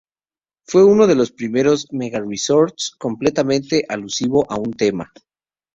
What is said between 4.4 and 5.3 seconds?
a un tema.